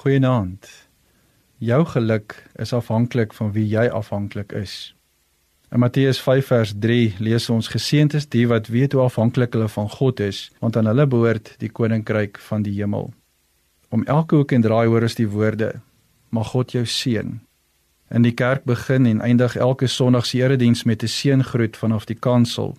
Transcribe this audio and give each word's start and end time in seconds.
Goeienaand. 0.00 0.64
Jou 1.58 1.84
geluk 1.84 2.34
is 2.56 2.72
afhanklik 2.72 3.34
van 3.36 3.50
wie 3.52 3.66
jy 3.68 3.82
afhanklik 3.92 4.52
is. 4.56 4.94
In 5.68 5.82
Matteus 5.82 6.20
5 6.24 6.46
vers 6.46 6.72
3 6.80 7.18
lees 7.18 7.48
ons 7.52 7.68
geseënd 7.68 8.16
is 8.16 8.24
die 8.32 8.46
wat 8.48 8.70
weet 8.72 8.96
hoe 8.96 9.02
afhanklik 9.04 9.52
hulle 9.52 9.68
van 9.68 9.90
God 9.92 10.22
is, 10.24 10.38
want 10.64 10.78
aan 10.80 10.88
hulle 10.88 11.04
behoort 11.04 11.52
die 11.60 11.68
koninkryk 11.68 12.40
van 12.46 12.64
die 12.64 12.72
hemel. 12.78 13.10
Om 13.92 14.06
elke 14.06 14.40
hoek 14.40 14.56
en 14.56 14.64
draai 14.64 14.86
hoor 14.86 15.04
ons 15.04 15.18
die 15.20 15.28
woorde: 15.28 15.68
Mag 16.32 16.48
God 16.54 16.72
jou 16.72 16.86
seën. 16.86 17.36
In 18.08 18.24
die 18.24 18.32
kerk 18.32 18.64
begin 18.64 19.04
en 19.04 19.20
eindig 19.20 19.58
elke 19.60 19.86
Sondag 19.86 20.24
se 20.26 20.40
erediens 20.40 20.84
met 20.88 21.04
'n 21.04 21.12
seëngroet 21.18 21.76
vanaf 21.76 22.08
die 22.08 22.20
kansel. 22.28 22.72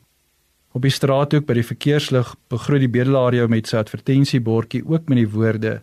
Op 0.73 0.81
die 0.81 0.97
straathoek 0.97 1.45
by 1.45 1.53
die 1.53 1.69
verkeerslig 1.69 2.35
begroet 2.47 2.79
die 2.79 2.95
bedelaar 2.97 3.35
jou 3.35 3.47
met 3.47 3.67
sy 3.67 3.77
advertensiebordjie 3.77 4.83
ook 4.89 5.07
met 5.07 5.17
die 5.17 5.29
woorde: 5.29 5.81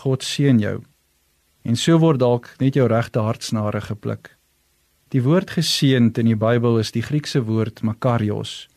God 0.00 0.22
seën 0.22 0.58
jou. 0.58 0.80
En 1.62 1.76
so 1.76 1.98
word 1.98 2.18
dalk 2.18 2.48
net 2.58 2.74
jou 2.74 2.88
regte 2.88 3.20
hartsnare 3.20 3.80
gepluk. 3.80 4.32
Die 5.12 5.22
woord 5.22 5.52
geseënd 5.52 6.18
in 6.18 6.30
die 6.32 6.38
Bybel 6.38 6.78
is 6.80 6.92
die 6.94 7.04
Griekse 7.04 7.44
woord 7.44 7.82
makarios 7.82 8.68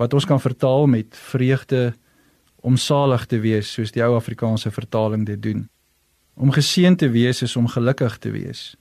wat 0.00 0.14
ons 0.16 0.24
kan 0.26 0.40
vertaal 0.40 0.88
met 0.90 1.14
vreugde 1.30 1.92
om 2.66 2.76
salig 2.76 3.26
te 3.30 3.38
wees 3.38 3.68
soos 3.70 3.92
die 3.94 4.02
ou 4.02 4.16
Afrikaanse 4.16 4.72
vertaling 4.74 5.26
dit 5.28 5.38
doen. 5.42 5.66
Om 6.34 6.50
geseënd 6.50 6.98
te 6.98 7.10
wees 7.12 7.42
is 7.46 7.54
om 7.56 7.68
gelukkig 7.70 8.16
te 8.18 8.32
wees. 8.34 8.72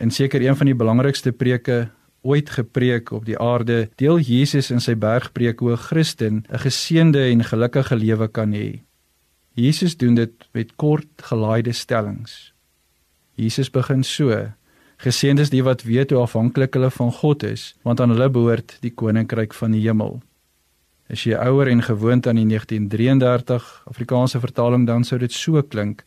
En 0.00 0.10
seker 0.10 0.42
een 0.42 0.56
van 0.56 0.66
die 0.66 0.74
belangrikste 0.74 1.30
preke 1.32 1.88
ooit 2.24 2.50
gepreek 2.50 3.12
op 3.12 3.26
die 3.28 3.38
aarde, 3.38 3.90
deel 4.00 4.18
Jesus 4.18 4.70
in 4.72 4.80
sy 4.80 4.96
bergpreek 4.96 5.60
hoe 5.60 5.72
'n 5.72 5.84
Christen 5.86 6.44
'n 6.48 6.58
geseënde 6.58 7.30
en 7.30 7.44
gelukkige 7.44 7.96
lewe 7.96 8.28
kan 8.28 8.52
hê. 8.52 8.80
Jesus 9.54 9.96
doen 9.96 10.14
dit 10.18 10.48
met 10.52 10.72
kort 10.76 11.22
gelaaide 11.30 11.72
stellings. 11.72 12.52
Jesus 13.38 13.70
begin 13.70 14.02
so: 14.02 14.34
Geseënd 14.98 15.38
is 15.38 15.50
die 15.50 15.62
wat 15.62 15.84
weet 15.86 16.10
hoe 16.10 16.24
afhanklik 16.24 16.74
hulle 16.74 16.90
van 16.90 17.12
God 17.12 17.42
is, 17.46 17.74
want 17.82 18.00
aan 18.00 18.10
hulle 18.10 18.28
behoort 18.30 18.76
die 18.82 18.90
koninkryk 18.90 19.54
van 19.54 19.74
die 19.74 19.84
hemel. 19.86 20.18
As 21.06 21.22
jy 21.22 21.38
ouer 21.38 21.70
en 21.70 21.82
gewoond 21.86 22.26
aan 22.26 22.40
die 22.40 22.48
1933 22.50 23.70
Afrikaanse 23.90 24.40
vertaling 24.42 24.86
dan 24.90 25.06
sou 25.06 25.18
dit 25.22 25.32
so 25.32 25.62
klink: 25.62 26.02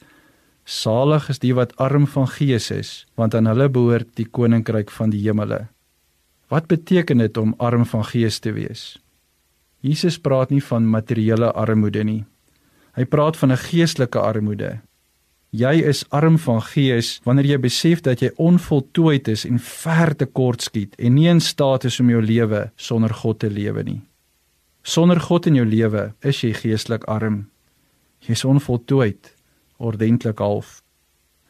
Salig 0.68 1.30
is 1.32 1.40
die 1.40 1.56
wat 1.56 1.76
arm 1.80 2.08
van 2.08 2.28
gees 2.28 2.72
is, 2.72 3.06
want 3.16 3.36
aan 3.36 3.48
hulle 3.48 3.70
behoort 3.72 4.12
die 4.20 4.28
koninkryk 4.28 4.92
van 4.92 5.14
die 5.16 5.24
hemele. 5.24 5.68
Wat 6.52 6.68
beteken 6.68 7.24
dit 7.24 7.38
om 7.38 7.56
arm 7.58 7.86
van 7.86 8.04
gees 8.04 8.40
te 8.40 8.52
wees? 8.52 8.98
Jesus 9.80 10.20
praat 10.20 10.52
nie 10.52 10.64
van 10.64 10.90
materiële 10.90 11.52
armoede 11.56 12.04
nie. 12.04 12.24
Hy 12.98 13.06
praat 13.06 13.38
van 13.38 13.52
'n 13.52 13.58
geestelike 13.58 14.20
armoede, 14.20 14.82
Jy 15.56 15.80
is 15.88 16.04
arm 16.12 16.36
van 16.44 16.60
gees 16.60 17.22
wanneer 17.24 17.46
jy 17.54 17.58
besef 17.64 18.02
dat 18.04 18.20
jy 18.20 18.34
onvoltooid 18.36 19.30
is 19.32 19.46
en 19.48 19.62
ver 19.64 20.12
te 20.16 20.26
kort 20.28 20.62
skiet 20.62 20.98
en 21.00 21.16
nie 21.16 21.30
in 21.32 21.40
staat 21.40 21.86
is 21.88 22.02
om 22.04 22.10
jou 22.12 22.20
lewe 22.22 22.66
sonder 22.76 23.14
God 23.14 23.40
te 23.40 23.50
lewe 23.50 23.84
nie. 23.84 24.02
Sonder 24.84 25.20
God 25.24 25.48
in 25.48 25.56
jou 25.56 25.66
lewe 25.66 26.12
is 26.22 26.42
jy 26.44 26.52
geestelik 26.52 27.08
arm. 27.08 27.46
Jy's 28.28 28.44
onvoltooid, 28.44 29.32
ordentlik 29.80 30.44
half. 30.44 30.82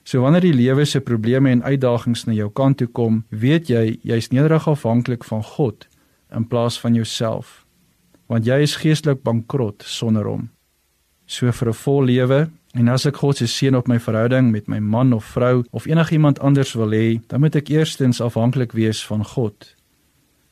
So 0.06 0.22
wanneer 0.22 0.46
die 0.46 0.54
lewe 0.54 0.86
se 0.86 1.02
probleme 1.02 1.50
en 1.52 1.64
uitdagings 1.64 2.28
na 2.28 2.36
jou 2.38 2.52
kant 2.54 2.78
toe 2.78 2.88
kom, 2.88 3.24
weet 3.30 3.68
jy 3.68 3.98
jy's 4.06 4.30
nederig 4.30 4.68
afhanklik 4.70 5.26
van 5.26 5.42
God 5.44 5.88
in 6.32 6.46
plaas 6.46 6.78
van 6.80 6.94
jouself. 6.94 7.66
Want 8.30 8.46
jy 8.46 8.62
is 8.62 8.78
geestelik 8.78 9.24
bankrot 9.24 9.82
sonder 9.84 10.30
hom. 10.30 10.52
So 11.28 11.52
vir 11.52 11.70
'n 11.70 11.74
vol 11.74 12.04
lewe 12.04 12.50
En 12.78 12.88
as 12.94 13.08
ek 13.10 13.18
God 13.24 13.40
se 13.40 13.48
seën 13.50 13.76
op 13.76 13.88
my 13.90 13.98
verhouding 13.98 14.52
met 14.54 14.68
my 14.70 14.78
man 14.80 15.14
of 15.14 15.26
vrou 15.34 15.64
of 15.72 15.88
enigiemand 15.90 16.40
anders 16.46 16.76
wil 16.78 16.94
hê, 16.94 17.18
dan 17.28 17.42
moet 17.42 17.56
ek 17.58 17.72
eerstens 17.74 18.22
afhanklik 18.22 18.76
wees 18.78 19.02
van 19.08 19.24
God. 19.26 19.72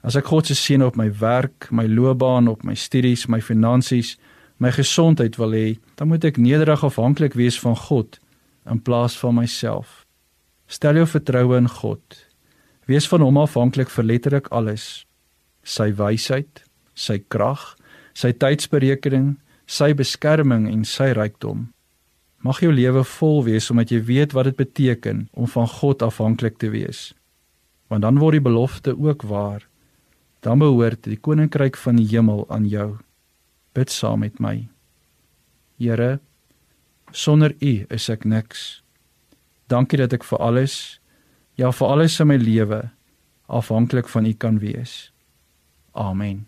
As 0.01 0.17
ek 0.17 0.31
God 0.31 0.49
se 0.49 0.55
seën 0.57 0.81
op 0.85 0.97
my 0.97 1.09
werk, 1.19 1.67
my 1.69 1.85
loopbaan, 1.85 2.49
op 2.49 2.63
my 2.65 2.73
studies, 2.73 3.27
my 3.29 3.41
finansies, 3.41 4.15
my 4.57 4.71
gesondheid 4.73 5.37
wil 5.37 5.53
hê, 5.53 5.77
dan 5.99 6.09
moet 6.09 6.25
ek 6.25 6.41
nederig 6.41 6.81
afhanklik 6.87 7.37
wees 7.37 7.59
van 7.61 7.77
God 7.77 8.17
in 8.65 8.81
plaas 8.81 9.17
van 9.21 9.37
myself. 9.37 10.01
Stel 10.65 10.97
jou 10.97 11.05
vertroue 11.05 11.59
in 11.61 11.69
God. 11.69 12.21
Wees 12.89 13.05
van 13.11 13.21
hom 13.21 13.37
afhanklik 13.37 13.91
vir 13.93 14.09
letterlik 14.09 14.49
alles. 14.49 15.05
Sy 15.61 15.91
wysheid, 15.93 16.63
sy 16.97 17.19
krag, 17.29 17.75
sy 18.17 18.33
tydsberekening, 18.33 19.35
sy 19.65 19.93
beskerming 19.97 20.67
en 20.69 20.85
sy 20.85 21.11
rykdom. 21.17 21.69
Mag 22.45 22.61
jou 22.61 22.71
lewe 22.73 23.01
vol 23.17 23.43
wees 23.47 23.71
omdat 23.73 23.91
jy 23.91 24.03
weet 24.05 24.35
wat 24.37 24.49
dit 24.51 24.57
beteken 24.59 25.25
om 25.33 25.49
van 25.49 25.67
God 25.67 26.05
afhanklik 26.05 26.59
te 26.61 26.69
wees. 26.69 27.13
Want 27.89 28.05
dan 28.05 28.19
word 28.21 28.37
die 28.37 28.45
belofte 28.45 28.93
ook 28.93 29.25
waar. 29.25 29.65
Dan 30.45 30.61
behoort 30.61 31.03
die 31.09 31.17
koninkryk 31.17 31.77
van 31.77 31.97
die 31.97 32.07
hemel 32.11 32.45
aan 32.53 32.67
jou. 32.69 32.97
Bid 33.73 33.89
saam 33.89 34.21
met 34.21 34.37
my. 34.39 34.67
Here, 35.81 36.19
sonder 37.11 37.55
U 37.59 37.73
is 37.89 38.09
ek 38.13 38.25
niks. 38.29 38.83
Dankie 39.67 39.97
dat 39.97 40.13
ek 40.13 40.23
vir 40.23 40.39
alles, 40.39 40.99
ja 41.57 41.71
vir 41.73 41.87
alles 41.97 42.19
in 42.21 42.29
my 42.29 42.37
lewe 42.37 42.83
afhanklik 43.49 44.07
van 44.09 44.25
U 44.29 44.33
kan 44.33 44.59
wees. 44.61 45.11
Amen. 45.93 46.45